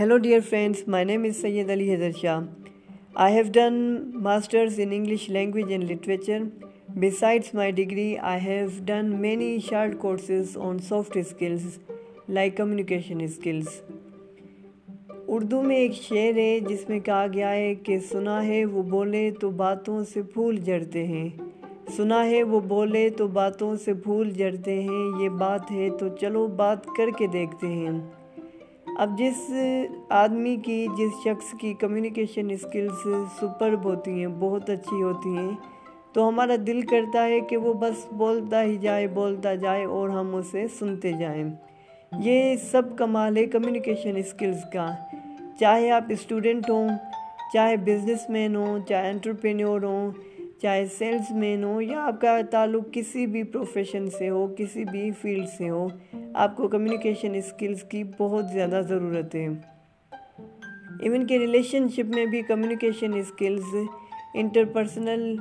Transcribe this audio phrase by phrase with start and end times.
[0.00, 2.40] Hello dear friends my name is Syed Ali Hazar Shah
[3.14, 3.74] I have done
[4.14, 6.38] masters in English language and literature
[6.88, 11.78] besides my degree I have done many short courses on soft skills
[12.28, 13.66] like communication skills
[15.28, 19.30] Urdu میں ایک شعر ہے جس میں کہا گیا ہے کہ سنا ہے وہ بولے
[19.40, 21.28] تو باتوں سے پھول جڑتے ہیں۔
[21.96, 26.46] سنا ہے وہ بولے تو باتوں سے پھول جڑتے ہیں۔ یہ بات ہے تو چلو
[26.46, 28.00] بات کر کے دیکھتے ہیں۔
[28.98, 29.50] اب جس
[30.08, 33.08] آدمی کی، جس شخص کی کمیونیکیشن اسکلز
[33.40, 35.50] سپرب ہوتی ہیں، بہت اچھی ہوتی ہیں،
[36.12, 40.34] تو ہمارا دل کرتا ہے کہ وہ بس بولتا ہی جائے، بولتا جائے اور ہم
[40.34, 41.44] اسے سنتے جائیں۔
[42.18, 44.94] یہ سب کمال ہے کمیونیکیشن اسکلز کا۔
[45.60, 46.88] چاہے آپ اسٹوڈنٹ ہوں،
[47.52, 50.10] چاہے بزنس مین ہوں، چاہے انٹرپرینور ہوں
[50.62, 55.10] چاہے سیلز مین ہو یا آپ کا تعلق کسی بھی پروفیشن سے ہو، کسی بھی
[55.20, 55.88] فیلڈ سے ہو،
[56.34, 59.46] آپ کو کمیونیکیشن اسکلز کی بہت زیادہ ضرورت ہے۔
[61.00, 63.74] ایون کہ ریلیشن شپ میں بھی کمیونیکیشن اسکلز
[64.34, 65.36] انٹرپرسنل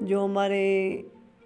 [0.00, 0.96] جو ہمارے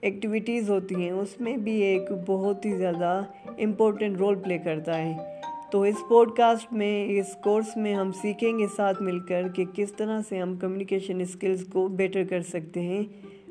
[0.00, 3.22] ایکٹیویٹیز ہوتی ہیں، اس میں بھی ایک بہت ہی زیادہ
[3.58, 8.58] امپورٹنٹ رول پلے کرتا ہے۔ تو اس پوڈ کاسٹ میں، اس کورس میں ہم سیکھیں
[8.58, 12.80] گے ساتھ مل کر کہ کس طرح سے ہم کمیونیکیشن اسکلز کو بیٹر کر سکتے
[12.80, 13.02] ہیں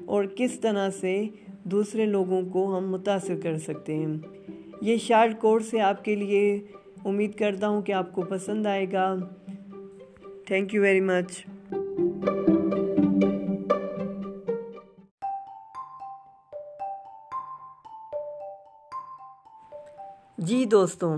[0.05, 1.23] اور کس طرح سے
[1.63, 4.07] دوسرے لوگوں کو ہم متاثر کر سکتے ہیں۔
[4.81, 6.59] یہ شارٹ کورس ہے۔ آپ کے لیے
[7.05, 9.16] امید کرتا ہوں کہ آپ کو پسند آئے گا۔
[10.45, 11.45] تھینک یو ویری مچ
[20.38, 21.17] جی دوستوں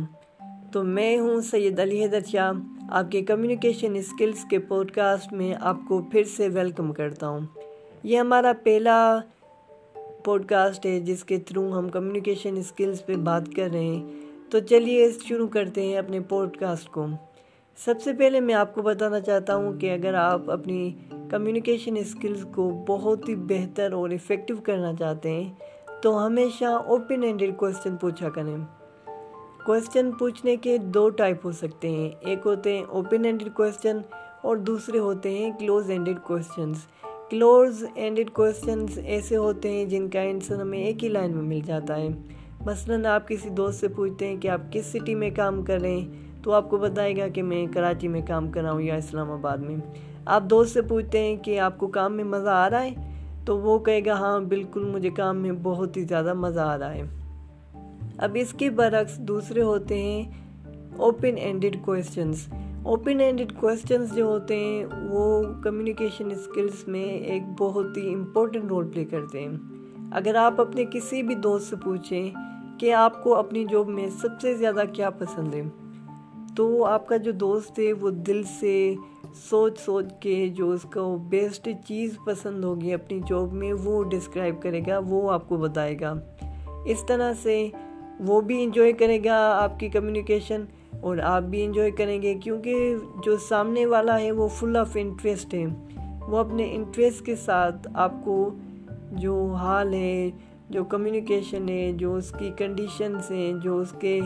[0.72, 2.52] تو میں ہوں سید علی حیدر شاہ۔
[2.90, 7.40] آپ کے کمیونیکیشن اسکلز کے پوڈ کاسٹ میں آپ کو پھر سے ویلکم کرتا ہوں۔
[8.04, 9.20] یہ ہمارا پہلا
[10.23, 14.08] پوڈ کاسٹ ہے جس کے تھرو ہم کمیونیکیشن اسکلز پہ بات کر رہے ہیں۔
[14.50, 17.08] تو چلیے شروع کرتے ہیں اپنے پوڈ کاسٹ کو۔
[17.78, 20.94] سب سے پہلے میں آپ کو بتانا چاہتا ہوں کہ اگر آپ اپنی
[21.30, 25.54] کمیونیکیشن اسکلز کو بہت ہی بہتر اور افیکٹو کرنا چاہتے ہیں،
[26.02, 28.58] تو ہمیشہ اوپن اینڈیڈ کوشچن پوچھا کریں۔
[29.67, 33.98] کوشچن پوچھنے کے دو ٹائپ ہو سکتے ہیں۔ ایک ہوتے ہیں اوپن اینڈڈ کوشچن
[34.42, 36.78] اور دوسرے ہوتے ہیں close ended questions
[37.30, 41.60] close ended questions ایسے ہوتے ہیں جن کا آنسر ہمیں ایک ہی لائن میں مل
[41.66, 42.08] جاتا ہے۔
[42.66, 45.92] مثلا آپ کسی دوست سے پوچھتے ہیں کہ آپ کس سٹی میں کام کر رہے
[45.92, 48.95] ہیں، تو آپ کو بتائے گا کہ میں کراچی میں کام کر رہا ہوں یا
[48.95, 49.76] اسلام آباد میں۔
[50.26, 52.94] آپ دوست سے پوچھتے ہیں کہ آپ کو کام میں مزہ آ رہا ہے،
[53.45, 56.94] تو وہ کہے گا ہاں بالکل مجھے کام میں بہت ہی زیادہ مزہ آ رہا
[56.94, 57.04] ہے۔
[58.17, 60.23] اب اس کے برعکس دوسرے ہوتے ہیں
[60.98, 62.48] open ended questions
[62.83, 68.88] open ended questions جو ہوتے ہیں، وہ کمیونیکیشن اسکلس میں ایک بہت ہی امپورٹنٹ رول
[68.88, 69.58] پلے کرتے ہیں۔
[70.11, 72.32] اگر آپ اپنے کسی بھی دوست سے پوچھیں
[72.80, 75.61] کہ آپ کو اپنی جاب میں سب سے زیادہ کیا پسند ہے،
[76.55, 78.95] تو آپ کا جو دوست ہے، وہ دل سے
[79.49, 84.61] سوچ سوچ کے جو اس کو بیسٹ چیز پسند ہوگی اپنی جاب میں، وہ ڈسکرائب
[84.61, 86.14] کرے گا، وہ آپ کو بتائے گا۔
[86.86, 87.67] اس طرح سے
[88.20, 90.66] وہ بھی انجوائے کرے گا آپ کی کمیونیکیشن
[91.02, 95.54] اور آپ بھی انجوائے کریں گے کیونکہ جو سامنے والا ہے وہ فل آف انٹرسٹ
[95.54, 95.66] ہے۔
[96.28, 98.50] وہ اپنے انٹرسٹ کے ساتھ آپ کو
[99.11, 100.30] جو حال ہے،
[100.70, 104.20] جو کمیونیکیشن ہے، جو اس کی کنڈیشنز ہیں، جو اس کے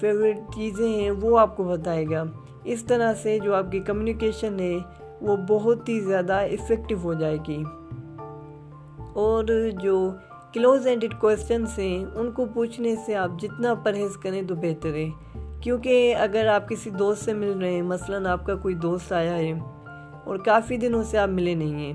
[0.00, 2.24] فیوریٹ چیزیں ہیں، وہ آپ کو بتائے گا۔
[2.64, 4.78] اس طرح سے جو آپ کی کمیونیکیشن ہے،
[5.20, 7.62] وہ بہت ہی زیادہ افیکٹو ہو جائے گی۔
[9.12, 9.44] اور
[9.82, 10.10] جو
[10.56, 15.08] کلوز اینڈڈ کوشچنس ہیں، ان کو پوچھنے سے آپ جتنا پرہیز کریں تو بہتر ہے۔
[15.60, 19.38] کیونکہ اگر آپ کسی دوست سے مل رہے ہیں، مثلا آپ کا کوئی دوست آیا
[19.38, 19.52] ہے
[20.24, 21.92] اور کافی دنوں سے آپ ملے نہیں ہیں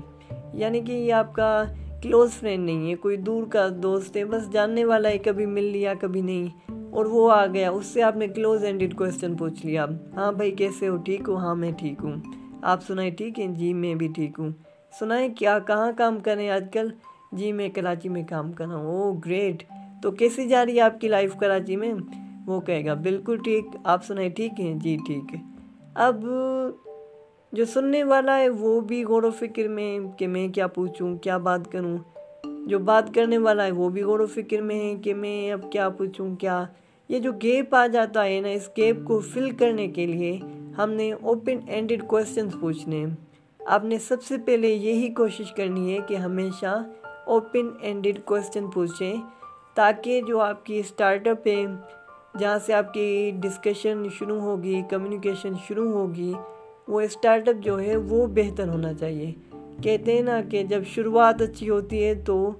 [0.52, 1.64] یعنی کہ یہ آپ کا
[2.02, 5.64] کلوز فرینڈ نہیں ہے، کوئی دور کا دوست ہے، بس جاننے والا ہے، کبھی مل
[5.64, 9.66] لیا، کبھی نہیں، اور وہ آ گیا، اس سے آپ نے کلوز اینڈڈ کوشچن پوچھ
[9.66, 9.86] لیا۔
[10.16, 12.16] ہاں بھائی، کیسے ہو؟ ٹھیک ہو؟ ہاں میں ٹھیک ہوں۔
[12.62, 14.50] آپ سنائیں، ٹھیک ہے جی میں بھی ٹھیک ہوں۔
[15.00, 16.88] سنائیں، کیا، کہاں کام کریں آج کل؟
[17.32, 19.64] جی میں کراچی میں کام کر رہا ہوں۔ Oh great.
[20.02, 21.94] تو کیسی جا رہی ہے آپ کی لائف کراچی میں؟
[22.46, 25.40] وہ کہے گا، بالکل ٹھیک۔ آپ سنائیں، ٹھیک ہے جی ٹھیک ہے۔
[25.94, 26.26] اب
[27.52, 31.38] جو سننے والا ہے، وہ بھی غور و فکر میں کہ میں کیا پوچھوں، کیا
[31.38, 31.98] بات کروں۔
[32.66, 35.72] جو بات کرنے والا ہے، وہ بھی غور و فکر میں ہے کہ میں اب
[35.72, 36.64] کیا پوچھوں، کیا۔
[37.08, 40.40] یہ جو گیپ آ جاتا ہے نا، اس گیپ کو فل کرنے کے لیے
[40.78, 43.06] ہم نے اوپن اینڈڈ کوشچنس پوچھنے ہیں۔
[43.66, 46.88] آپ نے سب سے پہلے یہی کوشش کرنی ہے کہ ہمیشہ
[47.26, 49.16] اوپن اینڈڈ کوشچن پوچھیں
[49.74, 51.66] تاکہ جو آپ کی اسٹارٹ اپ ہے،
[52.38, 56.32] جہاں سے آپ کی ڈسکشن شروع ہوگی کمیونیکیشن شروع ہوگی،
[56.88, 59.32] وہ اسٹارٹ اپ جو ہے، وہ بہتر ہونا چاہیے۔
[59.82, 62.50] کہتے ہیں نا کہ جب شروعات اچھی ہوتی ہے تو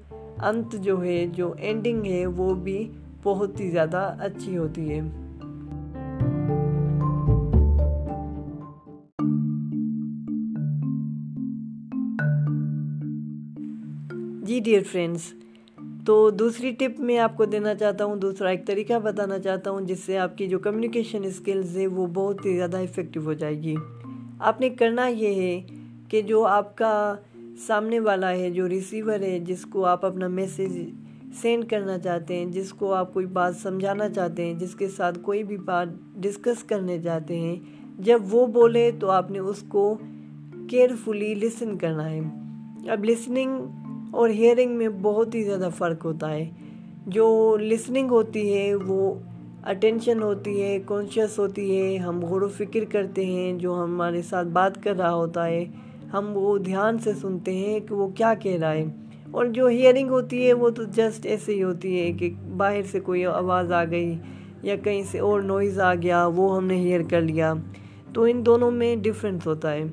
[0.43, 2.91] انت جو ہے، جو اینڈنگ ہے، وہ بھی
[3.23, 5.01] بہت ہی زیادہ اچھی ہوتی ہے۔
[14.65, 15.33] ڈیئر فرینڈس
[16.07, 19.81] تو دوسری ٹپ میں آپ کو دینا چاہتا ہوں، دوسرا ایک طریقہ بتانا چاہتا ہوں
[19.81, 23.63] جس سے آپ کی جو کمیونیکیشن اسکلز ہے وہ بہت ہی زیادہ افیکٹو ہو جائے
[23.63, 23.75] گی۔
[24.39, 25.61] آپ نے کرنا یہ ہے
[26.09, 27.15] کہ جو آپ کا
[27.67, 30.91] سامنے والا ہے، جو ریسیور ہے، جس کو آپ اپنا میسیج
[31.43, 35.19] سینڈ کرنا چاہتے ہیں، جس کو آپ کوئی بات سمجھانا چاہتے ہیں، جس کے ساتھ
[35.23, 37.57] کوئی بھی بات ڈسکس کرنے چاہتے ہیں،
[37.99, 39.99] جب وہ بولے تو آپ نے اس کو
[40.69, 42.21] کیئرفلی لسن کرنا ہے۔
[42.89, 43.59] اب لسننگ
[44.13, 46.51] اور ہیئرنگ میں بہت ہی زیادہ فرق ہوتا ہے۔
[47.07, 49.15] جو لسننگ ہوتی ہے، وہ
[49.65, 54.49] اٹینشن ہوتی ہے کانشیس ہوتی ہے۔ ہم غور و فکر کرتے ہیں، جو ہمارے ساتھ
[54.49, 55.65] بات کر رہا ہوتا ہے،
[56.13, 58.85] ہم وہ دھیان سے سنتے ہیں کہ وہ کیا کہہ رہا ہے۔
[59.31, 63.01] اور جو ہیئرنگ ہوتی ہے، وہ تو جسٹ ایسے ہی ہوتی ہے کہ باہر سے
[63.01, 64.17] کوئی آواز آ گئی
[64.63, 67.55] یا کہیں سے اور نوائز آ گیا، وہ ہم نے ہیئر کر لیا۔
[68.13, 69.85] تو ان دونوں میں ڈفرینس ہوتا ہے۔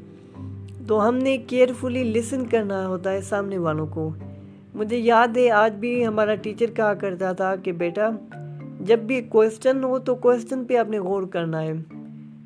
[0.89, 4.09] تو ہم نے کیئرفلی لسن کرنا ہوتا ہے سامنے والوں کو۔
[4.75, 8.09] مجھے یاد ہے، آج بھی ہمارا ٹیچر کہا کرتا تھا کہ بیٹا،
[8.81, 11.73] جب بھی کوشچن ہو تو کوشچن پہ آپ نے غور کرنا ہے۔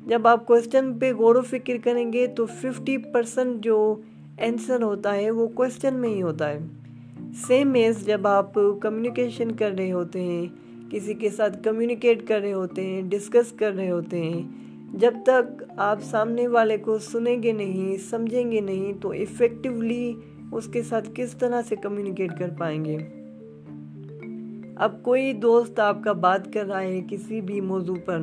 [0.06, 3.96] جب آپ کوشچن پہ غور و فکر کریں گے تو ففٹی پرسنٹ جو
[4.38, 6.58] آنسر ہوتا ہے وہ کوشچن میں ہی ہوتا ہے۔
[7.46, 10.46] سیم ایز جب آپ کمیونیکیشن کر رہے ہوتے ہیں،
[10.90, 14.63] کسی کے ساتھ کمیونیکیٹ کر رہے ہوتے ہیں ڈسکس کر رہے ہوتے ہیں۔
[14.94, 20.12] جب تک آپ سامنے والے کو سنیں گے نہیں، سمجھیں گے نہیں، تو افیکٹولی
[20.52, 22.96] اس کے ساتھ کس طرح سے کمیونیکیٹ کر پائیں گے؟
[24.76, 28.18] اب کوئی دوست آپ کا بات کر رہا ہے کسی بھی موضوع پر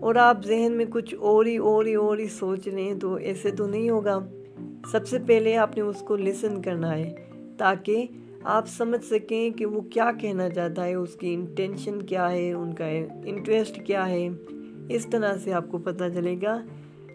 [0.00, 3.14] اور آپ ذہن میں کچھ اور ہی اور ہی اور ہی سوچ رہے ہیں تو
[3.14, 4.18] ایسے تو نہیں ہوگا۔
[4.90, 7.14] سب سے پہلے آپ نے اس کو لسن کرنا ہے
[7.58, 8.06] تاکہ
[8.44, 12.74] آپ سمجھ سکیں کہ وہ کیا کہنا چاہتا ہے، اس کی انٹینشن کیا ہے، ان
[12.74, 12.84] کا
[13.24, 14.28] انٹرسٹ کیا ہے۔
[14.94, 16.64] اس طرح سے آپ کو پتہ چلے گا۔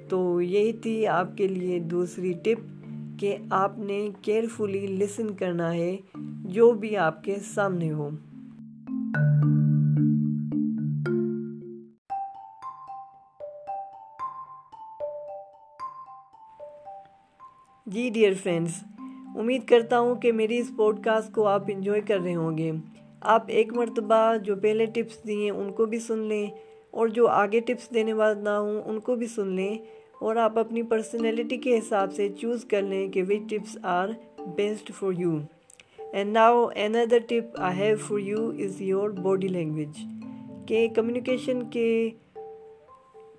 [0.09, 2.87] تو یہی تھی آپ کے لیے دوسری ٹپ
[3.19, 5.97] کہ آپ نے کیئرفلی لسن کرنا ہے،
[6.45, 8.09] جو بھی آپ کے سامنے ہو۔
[17.85, 18.83] جی ڈیئر فرینڈس
[19.35, 22.71] امید کرتا ہوں کہ میری اس پوڈ کاسٹ کو آپ انجوائے کر رہے ہوں گے۔
[23.21, 26.47] آپ ایک مرتبہ جو پہلے ٹپس دیے، ان کو بھی سن لیں۔
[26.97, 29.77] اور جو آگے ٹپس دینے والا ہوں، ان کو بھی سن لیں
[30.21, 34.09] اور آپ اپنی پرسنالٹی کے حساب سے چوز کر لیں کہ which tips are
[34.55, 35.37] best for you
[36.13, 39.99] and now another tip I have for you is your body language
[40.67, 42.09] کہ کمیونیکیشن کے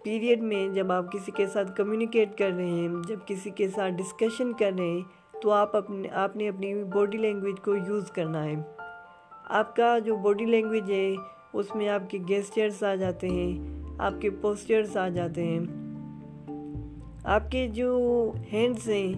[0.03, 3.95] پیریڈ میں جب آپ کسی کے ساتھ کمیونیکیٹ کر رہے ہیں، جب کسی کے ساتھ
[3.95, 8.45] ڈسکشن کر رہے ہیں، تو آپ اپنے، آپ نے اپنی باڈی لینگویج کو یوز کرنا
[8.45, 8.55] ہے۔
[9.51, 11.15] آپ کا جو باڈی لینگویج ہے
[11.53, 15.61] اس میں آپ کے گیسچرس آ جاتے ہیں، آپ کے پوسچرس آ جاتے ہیں۔
[17.25, 19.15] آپ کے جو ہینڈس ہیں،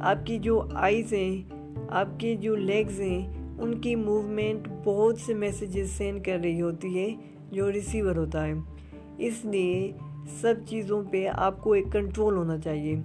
[0.00, 1.54] آپ کی جو آئیز ہیں،
[1.88, 6.98] آپ کے جو لیگز ہیں، ان کی موومنٹ بہت سے میسیجز سینڈ کر رہی ہوتی
[6.98, 7.14] ہے
[7.50, 8.52] جو ریسیور ہوتا ہے۔
[9.18, 9.92] اس لیے
[10.40, 13.00] سب چیزوں پہ آپ کو ایک کنٹرول ہونا چاہیے۔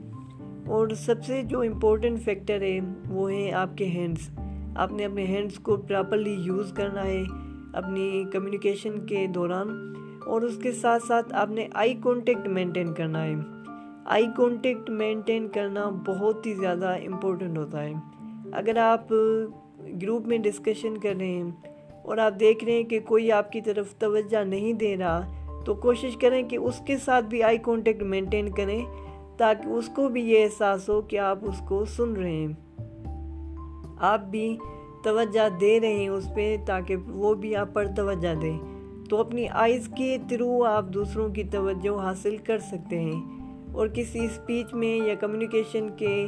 [0.67, 2.79] اور سب سے جو امپورٹنٹ فیکٹر ہے،
[3.09, 4.29] وہ ہیں آپ کے ہینڈس
[4.75, 7.23] آپ نے اپنے ہینڈس کو پراپرلی یوز کرنا ہے۔
[7.77, 9.93] اپنی کمیونیکیشن کے دوران،
[10.25, 13.35] اور اس کے ساتھ ساتھ آپ نے آئی کانٹیکٹ مینٹین کرنا ہے۔
[14.05, 17.93] آئی کانٹیکٹ مینٹین کرنا بہت ہی زیادہ امپورٹنٹ ہوتا ہے۔
[18.51, 19.11] اگر آپ
[20.01, 21.49] گروپ میں ڈسکشن کر رہے ہیں
[22.03, 25.19] اور آپ دیکھ رہے ہیں کہ کوئی آپ کی طرف توجہ نہیں دے رہا،
[25.65, 28.79] تو کوشش کریں کہ اس کے ساتھ بھی آئی کانٹیکٹ مینٹین کریں
[29.37, 32.53] تاکہ اس کو بھی یہ احساس ہو کہ آپ اس کو سن رہے ہیں۔
[33.99, 34.57] آپ بھی
[35.07, 38.59] توجہ دے رہے ہیں اس پہ تاکہ وہ بھی آپ پر توجہ دیں۔
[39.09, 43.21] تو اپنی آئیز کے تھرو آپ دوسروں کی توجہ حاصل کر سکتے ہیں۔
[43.73, 46.27] اور کسی اسپیچ میں یا کمیونیکیشن کے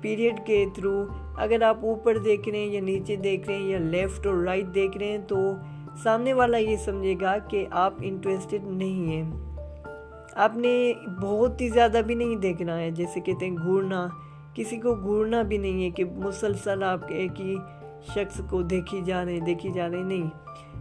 [0.00, 1.04] پیریڈ کے تھرو
[1.38, 4.66] اگر آپ اوپر دیکھ رہے ہیں یا نیچے دیکھ رہے ہیں یا لیفٹ اور رائٹ
[4.74, 5.52] دیکھ رہے ہیں تو
[6.02, 9.30] سامنے والا یہ سمجھے گا کہ آپ انٹرسٹڈ نہیں ہیں۔
[10.34, 14.08] آپ نے بہت ہی زیادہ بھی نہیں دیکھنا ہے، جیسے کہتے ہیں، گھورنا۔
[14.54, 17.56] کسی کو گھورنا بھی نہیں ہے کہ مسلسل آپ ایک ہی
[18.06, 20.30] شخص کو دیکھی جا رہے ہیں دیکھی جا رہے نہیں۔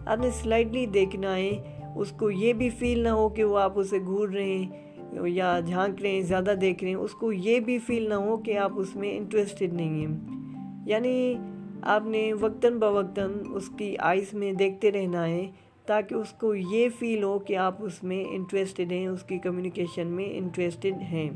[0.05, 3.79] آپ نے سلائٹلی دیکھنا ہے، اس کو یہ بھی فیل نہ ہو کہ وہ آپ
[3.79, 4.93] اسے گھور رہے ہیں
[5.27, 8.38] یا جھانک رہے ہیں، زیادہ دیکھ رہے ہیں۔ اس کو یہ بھی فیل نہ ہو
[8.38, 10.17] کہ آپ اس میں انٹرسٹڈ نہیں ہیں۔
[10.86, 11.36] یعنی
[11.81, 15.47] آپ نے وقتاً بوقتاً اس کی آئس میں دیکھتے رہنا ہے
[15.86, 20.07] تاکہ اس کو یہ فیل ہو کہ آپ اس میں انٹرسٹڈ ہیں، اس کی کمیونیکیشن
[20.07, 21.29] میں انٹرسٹڈ ہیں۔